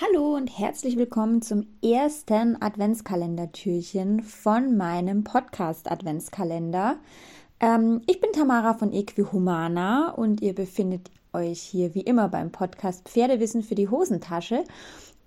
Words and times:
Hallo 0.00 0.34
und 0.36 0.46
herzlich 0.46 0.96
willkommen 0.96 1.42
zum 1.42 1.66
ersten 1.84 2.60
Adventskalendertürchen 2.60 4.22
von 4.22 4.74
meinem 4.78 5.22
Podcast 5.22 5.90
Adventskalender. 5.90 6.96
Ähm, 7.60 8.00
ich 8.06 8.18
bin 8.18 8.32
Tamara 8.32 8.72
von 8.72 8.90
Equihumana 8.90 10.12
und 10.12 10.40
ihr 10.40 10.54
befindet 10.54 11.10
euch 11.34 11.60
hier 11.60 11.94
wie 11.94 12.00
immer 12.00 12.30
beim 12.30 12.50
Podcast 12.50 13.06
Pferdewissen 13.06 13.62
für 13.62 13.74
die 13.74 13.88
Hosentasche. 13.88 14.64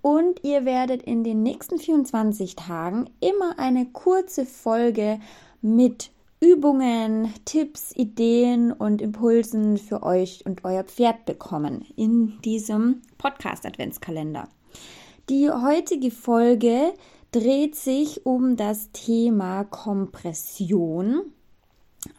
Und 0.02 0.42
ihr 0.42 0.64
werdet 0.64 1.00
in 1.04 1.22
den 1.22 1.44
nächsten 1.44 1.78
24 1.78 2.56
Tagen 2.56 3.08
immer 3.20 3.60
eine 3.60 3.86
kurze 3.86 4.44
Folge 4.44 5.20
mit 5.62 6.10
Übungen, 6.40 7.32
Tipps, 7.44 7.92
Ideen 7.94 8.72
und 8.72 9.00
Impulsen 9.00 9.78
für 9.78 10.02
euch 10.02 10.44
und 10.44 10.64
euer 10.64 10.84
Pferd 10.84 11.24
bekommen 11.24 11.86
in 11.96 12.40
diesem 12.42 13.02
Podcast 13.18 13.64
Adventskalender. 13.64 14.48
Die 15.28 15.50
heutige 15.50 16.10
Folge 16.10 16.92
dreht 17.32 17.74
sich 17.74 18.26
um 18.26 18.56
das 18.56 18.90
Thema 18.92 19.64
Kompression. 19.64 21.22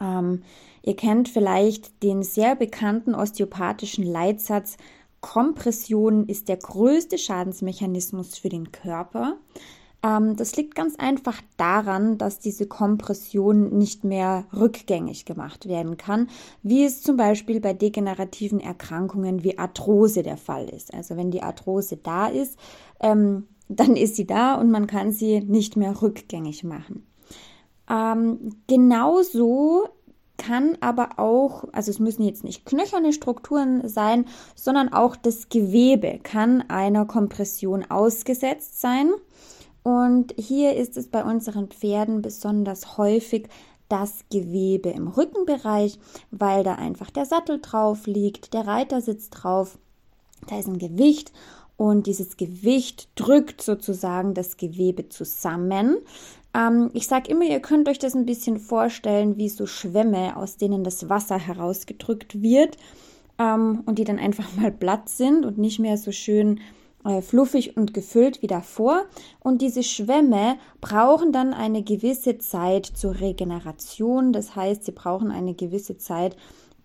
Ähm, 0.00 0.42
ihr 0.82 0.96
kennt 0.96 1.28
vielleicht 1.28 2.02
den 2.02 2.22
sehr 2.22 2.56
bekannten 2.56 3.14
osteopathischen 3.14 4.04
Leitsatz, 4.04 4.76
Kompression 5.20 6.26
ist 6.28 6.48
der 6.48 6.58
größte 6.58 7.18
Schadensmechanismus 7.18 8.38
für 8.38 8.48
den 8.48 8.70
Körper. 8.70 9.36
Ähm, 10.02 10.36
das 10.36 10.56
liegt 10.56 10.74
ganz 10.74 10.96
einfach 10.96 11.40
daran, 11.56 12.18
dass 12.18 12.38
diese 12.38 12.66
Kompression 12.66 13.76
nicht 13.76 14.04
mehr 14.04 14.44
rückgängig 14.54 15.24
gemacht 15.24 15.68
werden 15.68 15.96
kann, 15.96 16.28
wie 16.62 16.84
es 16.84 17.02
zum 17.02 17.16
Beispiel 17.16 17.60
bei 17.60 17.72
degenerativen 17.72 18.60
Erkrankungen 18.60 19.42
wie 19.44 19.58
Arthrose 19.58 20.22
der 20.22 20.36
Fall 20.36 20.68
ist. 20.68 20.94
Also 20.94 21.16
wenn 21.16 21.30
die 21.30 21.42
Arthrose 21.42 21.96
da 21.96 22.28
ist, 22.28 22.58
ähm, 23.00 23.48
dann 23.68 23.96
ist 23.96 24.16
sie 24.16 24.26
da 24.26 24.54
und 24.54 24.70
man 24.70 24.86
kann 24.86 25.12
sie 25.12 25.40
nicht 25.40 25.76
mehr 25.76 26.00
rückgängig 26.00 26.64
machen. 26.64 27.06
Ähm, 27.90 28.50
genauso 28.66 29.88
kann 30.36 30.78
aber 30.80 31.18
auch, 31.18 31.64
also 31.72 31.90
es 31.90 31.98
müssen 31.98 32.22
jetzt 32.22 32.44
nicht 32.44 32.64
knöcherne 32.64 33.12
Strukturen 33.12 33.88
sein, 33.88 34.24
sondern 34.54 34.92
auch 34.92 35.16
das 35.16 35.48
Gewebe 35.48 36.20
kann 36.22 36.62
einer 36.68 37.04
Kompression 37.06 37.84
ausgesetzt 37.90 38.80
sein. 38.80 39.10
Und 39.88 40.34
hier 40.36 40.76
ist 40.76 40.98
es 40.98 41.08
bei 41.08 41.24
unseren 41.24 41.68
Pferden 41.68 42.20
besonders 42.20 42.98
häufig 42.98 43.48
das 43.88 44.22
Gewebe 44.30 44.90
im 44.90 45.08
Rückenbereich, 45.08 45.98
weil 46.30 46.62
da 46.62 46.74
einfach 46.74 47.08
der 47.08 47.24
Sattel 47.24 47.58
drauf 47.58 48.06
liegt, 48.06 48.52
der 48.52 48.66
Reiter 48.66 49.00
sitzt 49.00 49.30
drauf, 49.30 49.78
da 50.46 50.58
ist 50.58 50.68
ein 50.68 50.76
Gewicht 50.76 51.32
und 51.78 52.06
dieses 52.06 52.36
Gewicht 52.36 53.08
drückt 53.14 53.62
sozusagen 53.62 54.34
das 54.34 54.58
Gewebe 54.58 55.08
zusammen. 55.08 55.96
Ähm, 56.52 56.90
ich 56.92 57.06
sage 57.06 57.30
immer, 57.30 57.46
ihr 57.46 57.60
könnt 57.60 57.88
euch 57.88 57.98
das 57.98 58.14
ein 58.14 58.26
bisschen 58.26 58.58
vorstellen 58.58 59.38
wie 59.38 59.48
so 59.48 59.64
Schwämme, 59.64 60.36
aus 60.36 60.58
denen 60.58 60.84
das 60.84 61.08
Wasser 61.08 61.38
herausgedrückt 61.38 62.42
wird 62.42 62.76
ähm, 63.38 63.84
und 63.86 63.98
die 63.98 64.04
dann 64.04 64.18
einfach 64.18 64.52
mal 64.56 64.70
platt 64.70 65.08
sind 65.08 65.46
und 65.46 65.56
nicht 65.56 65.78
mehr 65.78 65.96
so 65.96 66.12
schön 66.12 66.60
äh, 67.08 67.22
fluffig 67.22 67.76
und 67.76 67.94
gefüllt 67.94 68.42
wie 68.42 68.46
davor. 68.46 69.06
Und 69.40 69.62
diese 69.62 69.82
Schwämme 69.82 70.58
brauchen 70.82 71.32
dann 71.32 71.54
eine 71.54 71.82
gewisse 71.82 72.36
Zeit 72.36 72.84
zur 72.84 73.18
Regeneration. 73.20 74.34
Das 74.34 74.54
heißt, 74.54 74.84
sie 74.84 74.92
brauchen 74.92 75.30
eine 75.30 75.54
gewisse 75.54 75.96
Zeit, 75.96 76.36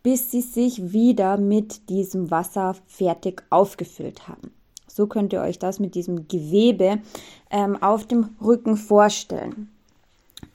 bis 0.01 0.31
sie 0.31 0.41
sich 0.41 0.93
wieder 0.93 1.37
mit 1.37 1.89
diesem 1.89 2.31
Wasser 2.31 2.75
fertig 2.85 3.43
aufgefüllt 3.49 4.29
haben. 4.29 4.51
So 4.87 5.07
könnt 5.07 5.33
ihr 5.33 5.41
euch 5.41 5.59
das 5.59 5.79
mit 5.79 5.93
diesem 5.93 6.27
Gewebe 6.29 6.99
ähm, 7.51 7.81
auf 7.81 8.05
dem 8.05 8.29
Rücken 8.41 8.77
vorstellen. 8.77 9.71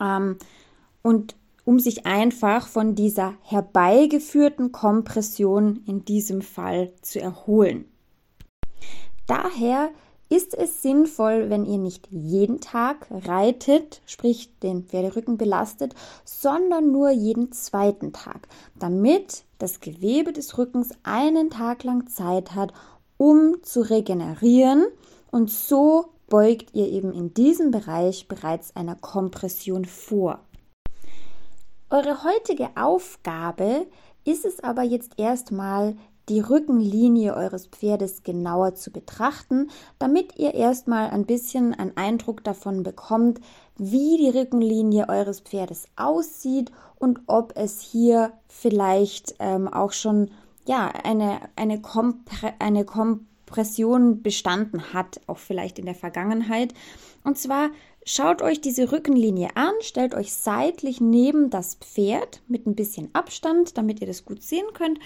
Ähm, 0.01 0.37
und 1.03 1.35
um 1.65 1.79
sich 1.79 2.07
einfach 2.07 2.69
von 2.69 2.95
dieser 2.95 3.35
herbeigeführten 3.43 4.73
Kompression 4.73 5.83
in 5.87 6.07
diesem 6.07 6.41
Fall 6.41 6.93
zu 7.03 7.21
erholen. 7.21 7.85
Daher 9.29 9.91
ist 10.31 10.55
es 10.55 10.83
sinnvoll, 10.83 11.51
wenn 11.51 11.65
ihr 11.65 11.79
nicht 11.79 12.09
jeden 12.11 12.61
Tag 12.61 13.07
reitet, 13.11 14.01
sprich 14.07 14.59
den 14.61 14.85
Pferderücken 14.85 15.37
belastet, 15.37 15.95
sondern 16.25 16.91
nur 16.91 17.11
jeden 17.11 17.53
zweiten 17.53 18.13
Tag, 18.13 18.49
damit 18.79 19.45
das 19.59 19.81
Gewebe 19.81 20.33
des 20.33 20.57
Rückens 20.59 20.91
einen 21.03 21.51
Tag 21.51 21.85
lang 21.85 22.09
Zeit 22.09 22.55
hat, 22.55 22.73
um 23.19 23.63
zu 23.63 23.83
regenerieren 23.83 24.87
und 25.31 25.51
so 25.51 26.07
beugt 26.29 26.75
ihr 26.75 26.89
eben 26.89 27.13
in 27.13 27.35
diesem 27.35 27.71
Bereich 27.71 28.29
bereits 28.29 28.75
einer 28.77 28.97
Kompression 28.97 29.85
vor. 29.85 30.41
Eure 31.91 32.23
heutige 32.25 32.69
Aufgabe 32.77 33.87
ist 34.25 34.45
es 34.45 34.61
aber 34.61 34.83
jetzt 34.83 35.13
erstmal, 35.19 35.97
die 36.29 36.41
Rückenlinie 36.41 37.35
eures 37.35 37.67
Pferdes 37.67 38.23
genauer 38.23 38.75
zu 38.75 38.91
betrachten, 38.91 39.71
damit 39.99 40.37
ihr 40.37 40.55
erstmal 40.55 41.11
ein 41.11 41.27
bisschen 41.27 41.75
einen 41.75 41.97
Eindruck 41.97 42.45
davon 42.45 42.83
bekommt, 42.83 43.41
wie 43.77 44.17
die 44.19 44.37
Rückenlinie 44.37 45.09
eures 45.09 45.41
Pferdes 45.41 45.87
aussieht 45.97 46.71
und 46.97 47.21
ob 47.27 47.53
es 47.57 47.81
hier 47.81 48.33
vielleicht 48.49 49.37
ähm, 49.39 49.69
auch 49.69 49.93
schon 49.93 50.31
ja, 50.67 50.89
eine, 50.89 51.41
eine, 51.57 51.81
Kompre 51.81 52.53
eine 52.59 52.85
Kompression 52.85 54.23
bestanden 54.23 54.93
hat, 54.93 55.21
auch 55.27 55.39
vielleicht 55.39 55.79
in 55.79 55.87
der 55.87 55.95
Vergangenheit. 55.95 56.75
Und 57.25 57.39
zwar 57.39 57.71
schaut 58.05 58.43
euch 58.43 58.61
diese 58.61 58.93
Rückenlinie 58.93 59.51
an, 59.55 59.73
stellt 59.81 60.15
euch 60.15 60.35
seitlich 60.35 61.01
neben 61.01 61.49
das 61.49 61.77
Pferd 61.77 62.43
mit 62.49 62.67
ein 62.67 62.75
bisschen 62.75 63.09
Abstand, 63.15 63.79
damit 63.79 64.01
ihr 64.01 64.07
das 64.07 64.25
gut 64.25 64.43
sehen 64.43 64.67
könnt 64.75 64.99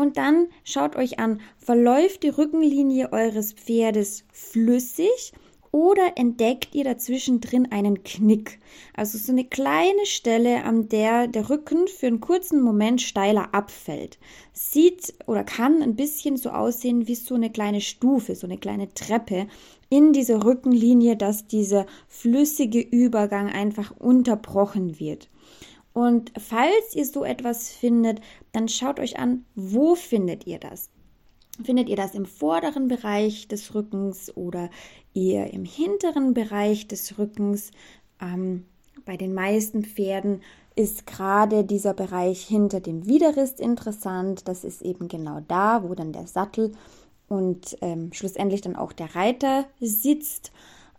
und 0.00 0.16
dann 0.16 0.48
schaut 0.64 0.96
euch 0.96 1.18
an, 1.18 1.40
verläuft 1.58 2.22
die 2.22 2.30
Rückenlinie 2.30 3.12
eures 3.12 3.52
Pferdes 3.52 4.24
flüssig 4.32 5.32
oder 5.72 6.16
entdeckt 6.16 6.74
ihr 6.74 6.84
dazwischen 6.84 7.40
drin 7.40 7.68
einen 7.70 8.02
Knick? 8.02 8.58
Also 8.96 9.18
so 9.18 9.30
eine 9.30 9.44
kleine 9.44 10.04
Stelle, 10.04 10.64
an 10.64 10.88
der 10.88 11.28
der 11.28 11.48
Rücken 11.48 11.86
für 11.86 12.08
einen 12.08 12.20
kurzen 12.20 12.60
Moment 12.60 13.02
steiler 13.02 13.54
abfällt. 13.54 14.18
Sieht 14.52 15.14
oder 15.26 15.44
kann 15.44 15.82
ein 15.82 15.94
bisschen 15.94 16.36
so 16.36 16.50
aussehen 16.50 17.06
wie 17.06 17.14
so 17.14 17.36
eine 17.36 17.50
kleine 17.50 17.80
Stufe, 17.80 18.34
so 18.34 18.46
eine 18.46 18.58
kleine 18.58 18.92
Treppe 18.94 19.46
in 19.90 20.12
dieser 20.12 20.44
Rückenlinie, 20.44 21.16
dass 21.16 21.46
dieser 21.46 21.86
flüssige 22.08 22.80
Übergang 22.80 23.48
einfach 23.48 23.92
unterbrochen 23.96 24.98
wird. 24.98 25.28
Und 25.92 26.32
falls 26.38 26.94
ihr 26.94 27.04
so 27.04 27.24
etwas 27.24 27.70
findet, 27.70 28.20
dann 28.52 28.68
schaut 28.68 29.00
euch 29.00 29.18
an, 29.18 29.44
wo 29.54 29.94
findet 29.94 30.46
ihr 30.46 30.58
das? 30.58 30.90
Findet 31.62 31.88
ihr 31.88 31.96
das 31.96 32.14
im 32.14 32.26
vorderen 32.26 32.88
Bereich 32.88 33.48
des 33.48 33.74
Rückens 33.74 34.34
oder 34.36 34.70
eher 35.14 35.52
im 35.52 35.64
hinteren 35.64 36.32
Bereich 36.32 36.88
des 36.88 37.18
Rückens? 37.18 37.70
Ähm, 38.20 38.64
bei 39.04 39.16
den 39.16 39.34
meisten 39.34 39.84
Pferden 39.84 40.42
ist 40.76 41.06
gerade 41.06 41.64
dieser 41.64 41.94
Bereich 41.94 42.42
hinter 42.42 42.80
dem 42.80 43.06
Widerrist 43.06 43.60
interessant. 43.60 44.46
Das 44.46 44.64
ist 44.64 44.82
eben 44.82 45.08
genau 45.08 45.40
da, 45.48 45.82
wo 45.82 45.94
dann 45.94 46.12
der 46.12 46.26
Sattel 46.26 46.72
und 47.28 47.76
ähm, 47.80 48.12
schlussendlich 48.12 48.60
dann 48.60 48.76
auch 48.76 48.92
der 48.92 49.14
Reiter 49.14 49.66
sitzt. 49.80 50.52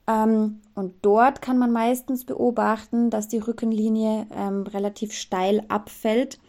Ähm, 0.07 0.61
und 0.75 0.95
dort 1.01 1.41
kann 1.41 1.57
man 1.57 1.71
meistens 1.71 2.25
beobachten, 2.25 3.09
dass 3.09 3.27
die 3.27 3.39
Rückenlinie 3.39 4.27
ähm, 4.35 4.63
relativ 4.63 5.13
steil 5.13 5.63
abfällt, 5.67 6.39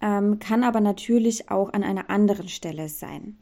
ähm, 0.00 0.38
kann 0.38 0.64
aber 0.64 0.80
natürlich 0.80 1.50
auch 1.50 1.72
an 1.72 1.82
einer 1.82 2.10
anderen 2.10 2.48
Stelle 2.48 2.88
sein. 2.88 3.38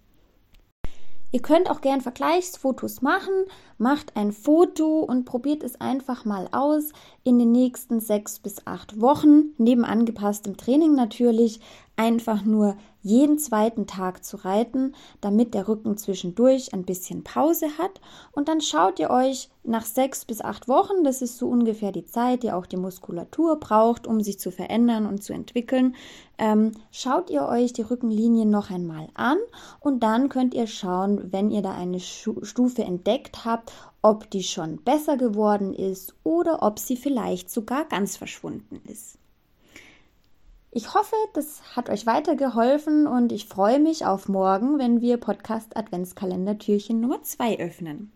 Ihr 1.33 1.43
könnt 1.43 1.71
auch 1.71 1.81
gern 1.81 2.01
Vergleichsfotos 2.01 3.03
machen, 3.03 3.33
macht 3.79 4.17
ein 4.17 4.33
Foto 4.33 5.01
und 5.01 5.25
probiert 5.25 5.63
es 5.63 5.81
einfach 5.81 6.25
mal 6.25 6.49
aus 6.51 6.91
in 7.23 7.39
den 7.39 7.53
nächsten 7.53 8.01
sechs 8.01 8.39
bis 8.39 8.67
acht 8.67 9.01
Wochen, 9.01 9.53
neben 9.59 9.85
angepasstem 9.85 10.57
Training 10.57 10.95
natürlich, 10.95 11.61
einfach 11.97 12.45
nur 12.45 12.77
jeden 13.03 13.39
zweiten 13.39 13.87
Tag 13.87 14.25
zu 14.25 14.39
reiten, 14.39 14.95
damit 15.21 15.53
der 15.53 15.69
Rücken 15.69 15.99
zwischendurch 15.99 16.73
ein 16.73 16.85
bisschen 16.85 17.25
Pause 17.25 17.67
hat. 17.79 18.01
Und 18.33 18.49
dann 18.49 18.63
schaut 18.63 18.99
ihr 18.99 19.11
euch 19.11 19.51
nach 19.65 19.85
sechs 19.85 20.25
bis 20.25 20.41
acht 20.41 20.67
Wochen, 20.67 21.05
das 21.05 21.21
ist 21.21 21.37
so 21.37 21.49
ungefähr 21.49 21.93
die 21.93 22.07
Zeit, 22.07 22.43
die 22.43 22.53
auch 22.53 22.65
die 22.65 22.79
Muskulatur 22.79 23.61
braucht, 23.61 24.07
um 24.07 24.23
sich 24.23 24.39
zu 24.39 24.51
verändern 24.51 25.07
und 25.07 25.23
zu 25.23 25.35
entwickeln, 25.35 25.95
ähm, 26.39 26.73
schaut 26.91 27.29
ihr 27.29 27.47
euch 27.47 27.75
die 27.75 27.83
Rückenlinien 27.83 28.49
noch 28.49 28.71
einmal 28.71 29.09
an 29.13 29.37
und 29.81 30.03
dann 30.03 30.31
könnt 30.31 30.55
ihr 30.55 30.67
schauen, 30.67 31.33
wenn 31.33 31.51
ihr 31.51 31.61
da 31.61 31.73
eine 31.73 32.01
Stufe 32.01 32.83
entdeckt 32.83 33.45
habt, 33.45 33.73
ob 34.03 34.31
die 34.31 34.43
schon 34.43 34.79
besser 34.79 35.17
geworden 35.17 35.75
ist 35.75 36.15
oder 36.23 36.63
ob 36.63 36.79
sie 36.79 36.97
vielleicht 36.97 37.51
sogar 37.51 37.85
ganz 37.85 38.17
verschwunden 38.17 38.81
ist. 38.87 39.19
Ich 40.73 40.95
hoffe, 40.95 41.17
das 41.35 41.75
hat 41.75 41.91
euch 41.91 42.07
weitergeholfen 42.07 43.09
und 43.09 43.33
ich 43.33 43.47
freue 43.47 43.81
mich 43.81 44.07
auf 44.07 44.29
morgen, 44.29 44.79
wenn 44.79 45.01
wir 45.01 45.17
Podcast 45.17 45.77
Adventskalender 45.77 46.59
Türchen 46.59 47.01
Nummer 47.01 47.23
2 47.23 47.59
öffnen. 47.59 48.13